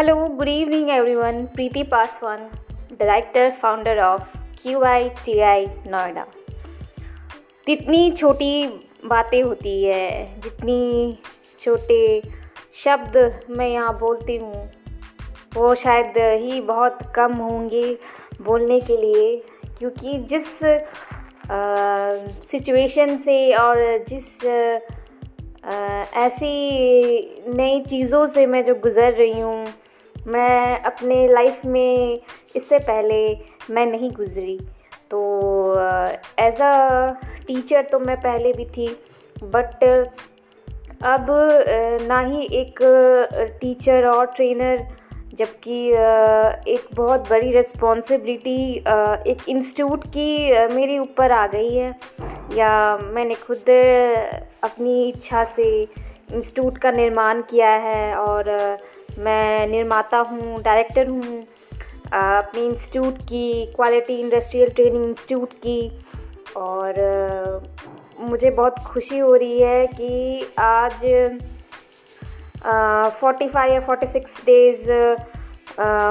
[0.00, 1.48] Hello, good evening everyone.
[1.48, 2.38] Preeti Paswan,
[3.00, 4.22] director founder of
[4.56, 6.24] QITI Noida
[7.66, 8.52] जितनी छोटी
[9.04, 11.18] बातें होती है जितनी
[11.60, 12.00] छोटे
[12.84, 13.18] शब्द
[13.50, 14.62] मैं यहाँ बोलती हूँ
[15.56, 17.84] वो शायद ही बहुत कम होंगे
[18.42, 19.36] बोलने के लिए
[19.78, 20.58] क्योंकि जिस
[22.50, 24.44] सिचुएशन से और जिस
[25.64, 25.74] आ,
[26.24, 26.56] ऐसी
[27.54, 29.66] नई चीज़ों से मैं जो गुज़र रही हूँ
[30.26, 32.20] मैं अपने लाइफ में
[32.56, 33.22] इससे पहले
[33.70, 34.58] मैं नहीं गुज़री।
[35.10, 35.20] तो
[36.38, 37.08] एज़ अ
[37.46, 38.88] टीचर तो मैं पहले भी थी
[39.44, 39.84] बट
[41.04, 41.26] अब
[42.02, 42.78] ना ही एक
[43.60, 44.86] टीचर और ट्रेनर
[45.34, 45.78] जबकि
[46.72, 48.72] एक बहुत बड़ी रिस्पॉन्सिबिलिटी
[49.30, 51.94] एक इंस्टीट्यूट की मेरे ऊपर आ गई है।
[52.54, 53.70] या मैंने खुद,
[54.64, 58.48] अपनी इच्छा से इंस्टीट्यूट का निर्माण किया है और
[59.20, 61.42] मैं निर्माता हूँ डायरेक्टर हूँ,
[62.12, 65.80] अपनी इंस्टीट्यूट की क्वालिटी इंडस्ट्रियल ट्रेनिंग इंस्टीट्यूट की
[66.56, 66.94] और
[68.20, 71.04] मुझे बहुत खुशी हो रही है कि आज
[73.20, 74.90] फोर्टी फाइव या फोर्टी सिक्स डेज़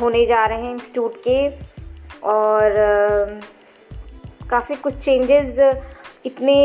[0.00, 1.48] होने जा रहे हैं इंस्टीट्यूट के
[2.28, 3.40] और
[4.50, 5.58] काफ़ी कुछ चेंजेस
[6.26, 6.56] इतने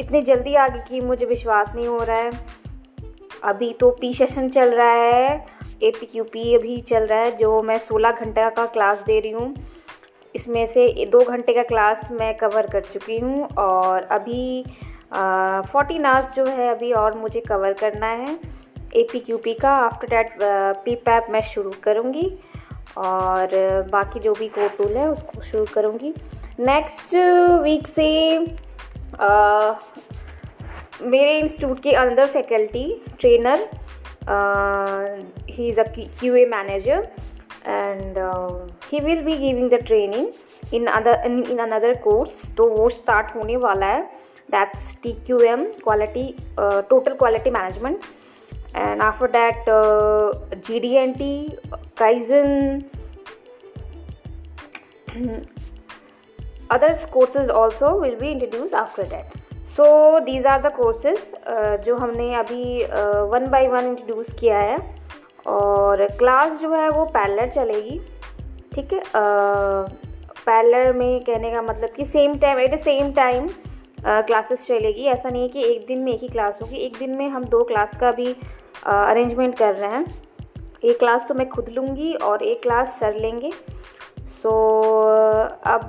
[0.00, 2.30] इतने जल्दी आ आगे की मुझे विश्वास नहीं हो रहा है।
[3.44, 5.34] अभी तो पी सेशन चल रहा है
[5.82, 9.18] ए पी क्यू पी अभी चल रहा है, जो मैं सोलह घंटे का क्लास दे
[9.20, 9.54] रही हूँ।
[10.34, 14.64] इसमें से दो घंटे का क्लास मैं कवर कर चुकी हूँ और अभी
[15.12, 18.38] फोर्टीन आवर्स जो है अभी और मुझे कवर करना है
[18.96, 20.36] ए पी क्यू पी का। आफ्टर डैट
[20.84, 22.26] पी पैप मैं शुरू करूँगी
[22.98, 23.48] और
[23.92, 26.12] बाकी जो भी कोर टूल है उसको शुरू करूँगी।
[26.60, 27.14] नेक्स्ट
[27.62, 28.38] वीक से
[31.02, 32.84] मेरे इंस्टीट्यूट के अंदर faculty
[33.20, 33.68] trainer
[35.50, 37.08] he is a Q A manager
[37.66, 38.18] and
[38.92, 43.56] he will be giving the training in other in another course तो वो स्टार्ट होने
[43.56, 44.02] वाला है।
[44.50, 46.26] That's T Q M quality
[46.60, 48.00] total quality management
[48.76, 50.30] and after and after that uh,
[50.68, 51.22] gdnt
[52.00, 52.84] kaizen
[56.70, 59.39] other courses also will be introduced after that.
[59.76, 59.86] So
[60.24, 62.84] these are courses uh, जो हमने अभी
[63.30, 64.78] one by one introduce किया है।
[65.46, 67.98] और class जो है वो parallel चलेगी
[68.74, 69.02] ठीक है?
[70.46, 73.48] पैरलर में कहने का मतलब कि same time at the same time
[74.06, 77.16] classes चलेगी। ऐसा नहीं है कि एक दिन में एक ही क्लास होगी। एक दिन
[77.16, 78.34] में हम दो क्लास का भी
[78.86, 80.04] अरेंजमेंट कर रहे हैं।
[80.84, 83.50] एक क्लास तो मैं खुद लूँगी और एक क्लास सर लेंगे।
[84.42, 85.88] सो so, अब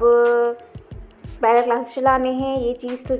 [1.41, 3.15] पहला क्लास चलाने हैं ये चीज़ तो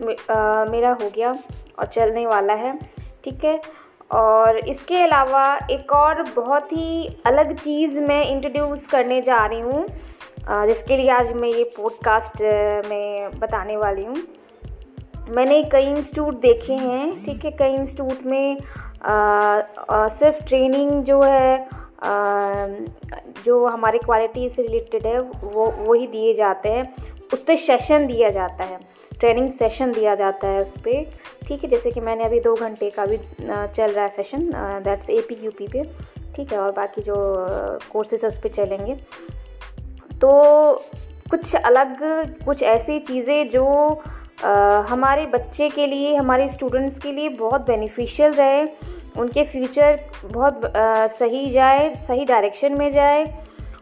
[0.71, 1.35] मेरा हो गया
[1.79, 2.77] और चलने वाला है
[3.23, 3.59] ठीक है?
[4.11, 9.85] और इसके अलावा एक और बहुत ही अलग चीज़ मैं इंट्रोड्यूस करने जा रही हूँ
[10.67, 12.41] जिसके लिए आज मैं ये पॉडकास्ट
[12.89, 14.15] में बताने वाली हूँ।
[15.35, 17.51] मैंने कई इंस्टीट्यूट देखे हैं ठीक है?
[17.51, 18.57] कई इंस्टीट्यूट में
[19.03, 19.13] आ,
[19.89, 21.57] आ, सिर्फ़ ट्रेनिंग जो है
[22.03, 22.67] आ,
[23.45, 26.93] जो हमारे क्वालिटी से रिलेटेड है वो वही दिए जाते हैं।
[27.33, 28.79] उस पर सेशन दिया जाता है।
[29.19, 31.03] ट्रेनिंग सेशन दिया जाता है उस पर
[31.47, 34.49] ठीक है जैसे कि मैंने अभी दो घंटे का भी चल रहा है session
[34.83, 35.83] that's A P U P पे।
[36.35, 37.15] ठीक है और बाकी जो
[37.91, 38.95] कोर्सेज है उस पर चलेंगे।
[40.21, 40.31] तो
[41.31, 41.99] कुछ अलग
[42.45, 43.65] कुछ ऐसी चीज़ें जो
[44.43, 44.51] आ,
[44.89, 48.63] हमारे बच्चे के लिए हमारे स्टूडेंट्स के लिए बहुत बेनिफिशियल रहे
[49.17, 53.25] उनके फ्यूचर बहुत आ, सही जाए सही डायरेक्शन में जाए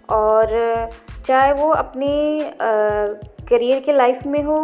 [0.09, 0.89] और
[1.27, 2.09] चाहे वो अपने
[3.49, 4.57] करियर के लाइफ में हो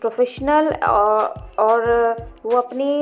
[0.00, 2.92] प्रोफेशनल और, और वो अपनी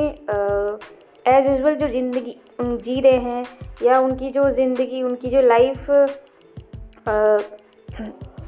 [1.25, 3.45] एज यूजल जो ज़िंदगी जी रहे हैं
[3.83, 5.85] या उनकी जो ज़िंदगी उनकी जो लाइफ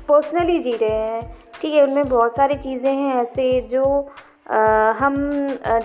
[0.07, 3.83] पर्सनली जी रहे हैं ठीक है उनमें बहुत सारी चीज़ें हैं ऐसे जो
[4.51, 5.15] आ, हम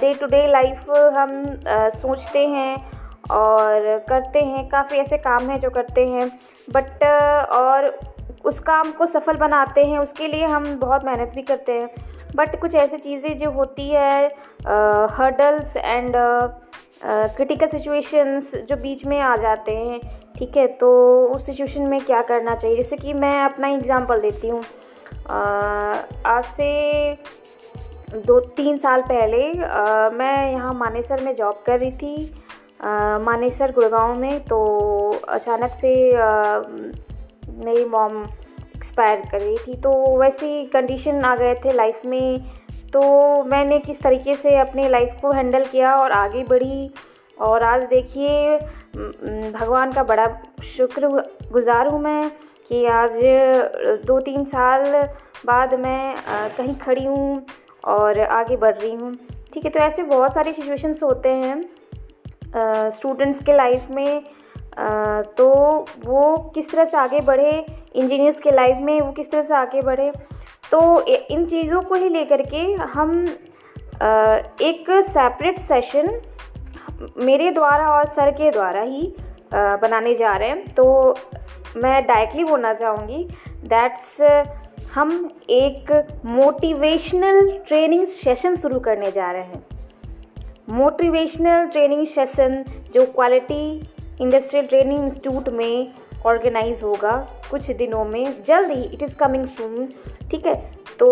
[0.00, 1.30] डे टू डे लाइफ हम
[1.68, 2.76] आ, सोचते हैं
[3.30, 6.28] और करते हैं काफ़ी ऐसे काम हैं जो करते हैं
[6.68, 7.04] बट
[7.52, 7.88] और
[8.44, 11.88] उस काम को सफल बनाते हैं उसके लिए हम बहुत मेहनत भी करते हैं।
[12.36, 14.26] बट कुछ ऐसी चीज़ें जो होती है
[15.16, 16.16] हर्डल्स एंड
[17.04, 20.00] क्रिटिकल सिचुएशंस जो बीच में आ जाते हैं
[20.38, 20.66] ठीक है?
[20.66, 20.90] तो
[21.26, 22.76] उस सिचुएशन में क्या करना चाहिए?
[22.76, 24.62] जैसे कि मैं अपना एग्ज़ाम्पल देती हूँ।
[26.26, 27.14] आज से
[28.26, 32.32] दो तीन साल पहले आ, मैं यहाँ मानेसर में जॉब कर रही थी
[33.24, 34.58] मानेसर गुड़गांव में तो
[35.28, 36.62] अचानक से आ,
[37.60, 38.22] मेरी मॉम
[38.76, 42.40] एक्सपायर कर रही थी। तो वैसी कंडीशन आ गए थे लाइफ में।
[42.92, 43.02] तो
[43.44, 46.90] मैंने किस तरीके से अपनी लाइफ को हैंडल किया और आगे बढ़ी?
[47.38, 48.56] और आज देखिए
[49.52, 50.26] भगवान का बड़ा
[50.66, 51.08] शुक्र
[51.52, 52.30] गुज़ार हूँ मैं
[52.68, 53.12] कि आज
[54.06, 54.84] दो तीन साल
[55.46, 56.14] बाद मैं
[56.56, 57.46] कहीं खड़ी हूँ
[57.86, 59.12] और आगे बढ़ रही हूँ।
[59.52, 64.22] ठीक है तो ऐसे बहुत सारे सिचुएशंस होते हैं स्टूडेंट्स के लाइफ में।
[65.38, 65.48] तो
[66.04, 67.50] वो किस तरह से आगे बढ़े
[67.94, 70.10] इंजीनियर्स के लाइफ में वो किस तरह से आगे बढ़े
[70.72, 72.62] तो इन चीज़ों को ही लेकर के
[72.94, 73.12] हम
[74.62, 76.20] एक सेपरेट सेशन
[77.16, 79.12] मेरे द्वारा और सर के द्वारा ही
[79.54, 81.14] बनाने जा रहे हैं। तो
[81.76, 83.24] मैं डायरेक्टली बोलना चाहूँगी
[83.64, 84.20] दैट्स
[84.94, 85.10] हम
[85.50, 85.92] एक
[86.26, 89.64] मोटिवेशनल ट्रेनिंग सेशन शुरू करने जा रहे हैं।
[90.70, 93.64] मोटिवेशनल ट्रेनिंग सेशन जो क्वालिटी
[94.20, 95.92] इंडस्ट्रियल ट्रेनिंग इंस्टीट्यूट में
[96.26, 97.12] ऑर्गेनाइज होगा
[97.50, 99.88] कुछ दिनों में। जल्द ही इट इज़ कमिंग सून
[100.30, 100.54] ठीक है?
[100.98, 101.08] तो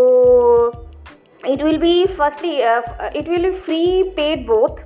[1.49, 2.52] it will be firstly
[3.19, 4.82] it will be free paid both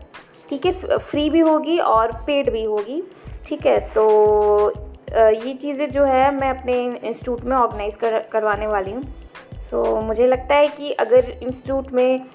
[0.48, 0.72] ठीक है?
[0.98, 3.02] फ्री भी होगी और पेड भी होगी
[3.46, 3.78] ठीक है?
[3.94, 4.04] तो
[4.70, 9.02] uh, ये चीज़ें जो है मैं अपने इंस्टीट्यूट में ऑर्गेनाइज कर करवाने वाली हूँ।
[9.70, 12.26] सो so, मुझे लगता है कि अगर इंस्टीट्यूट में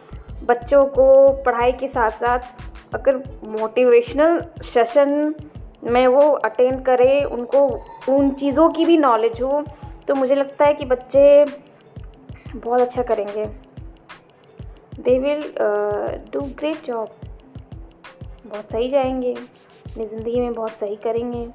[0.46, 1.06] बच्चों को
[1.46, 3.18] पढ़ाई के साथ साथ अगर
[3.50, 5.34] मोटिवेशनल सेशन
[5.84, 7.68] में वो अटेंड करें उनको
[8.10, 9.64] उन चीज़ों की भी नॉलेज हो
[10.08, 11.46] तो मुझे लगता है कि बच्चे
[12.56, 13.46] बहुत अच्छा करेंगे।
[15.00, 15.42] They will
[16.34, 17.08] do great job
[18.46, 21.48] बहुत सही जाएँगे। अपनी ज़िंदगी में बहुत सही करेंगे।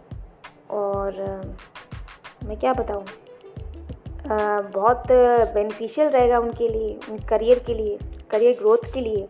[0.70, 3.04] और uh, मैं क्या बताऊँ?
[3.04, 5.12] Uh, बहुत
[5.54, 7.98] बेनिफिशियल रहेगा उनके लिए उन करियर के लिए
[8.30, 9.26] करियर ग्रोथ के लिए।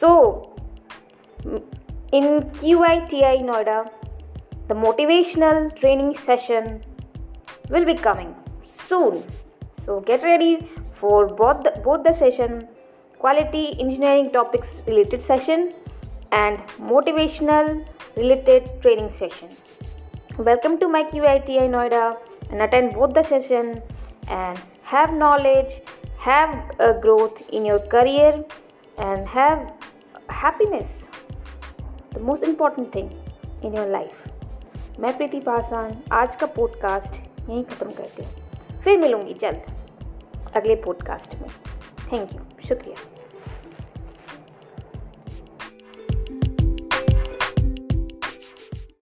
[0.00, 0.10] So
[2.14, 3.84] in Q I T I Noida
[4.68, 6.82] The motivational training session
[7.70, 8.34] will be coming
[8.88, 9.22] soon.
[9.84, 12.66] So get ready for both the, both the session
[13.20, 15.72] quality engineering topics related session
[16.32, 17.86] and motivational
[18.16, 19.50] related training session.
[20.36, 22.16] Welcome to my QITI Noida uh,
[22.50, 23.80] and attend both the session
[24.28, 25.80] and have knowledge,
[26.18, 28.44] have a growth in your career
[28.98, 29.72] and have
[30.28, 31.06] happiness.
[32.14, 33.16] The most important thing
[33.62, 34.25] in your life.
[35.00, 37.16] मैं प्रीति पासवान, आज का podcast
[37.50, 39.62] यहीं ख़त्म करती हूँ। फिर मिलूँगी जल्द
[40.56, 41.48] अगले पॉडकास्ट में।
[42.12, 43.15] थैंक यू शुक्रिया।